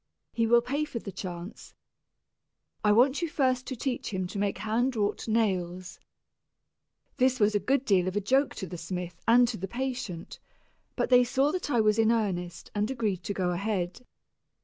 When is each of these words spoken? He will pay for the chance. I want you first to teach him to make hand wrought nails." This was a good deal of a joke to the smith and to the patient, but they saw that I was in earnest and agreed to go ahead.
He 0.33 0.47
will 0.47 0.63
pay 0.63 0.83
for 0.83 0.97
the 0.97 1.11
chance. 1.11 1.75
I 2.83 2.91
want 2.91 3.21
you 3.21 3.29
first 3.29 3.67
to 3.67 3.75
teach 3.75 4.11
him 4.11 4.25
to 4.29 4.39
make 4.39 4.57
hand 4.57 4.95
wrought 4.95 5.27
nails." 5.27 5.99
This 7.17 7.39
was 7.39 7.53
a 7.53 7.59
good 7.59 7.85
deal 7.85 8.07
of 8.07 8.15
a 8.15 8.19
joke 8.19 8.55
to 8.55 8.65
the 8.65 8.79
smith 8.79 9.21
and 9.27 9.47
to 9.47 9.57
the 9.57 9.67
patient, 9.67 10.39
but 10.95 11.11
they 11.11 11.23
saw 11.23 11.51
that 11.51 11.69
I 11.69 11.81
was 11.81 11.99
in 11.99 12.11
earnest 12.11 12.71
and 12.73 12.89
agreed 12.89 13.21
to 13.25 13.33
go 13.35 13.51
ahead. 13.51 14.01